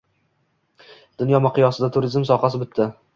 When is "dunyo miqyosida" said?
1.23-1.91